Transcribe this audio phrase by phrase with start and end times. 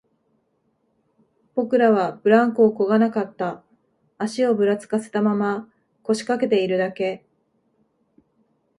[1.53, 3.61] 僕らはブランコをこがなかった、
[4.17, 5.69] 足をぶらつかせたまま、
[6.01, 7.23] 腰掛けているだけ